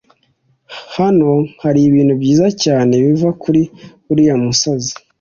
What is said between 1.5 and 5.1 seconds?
haribintu byiza cyane biva kuri uriya musozi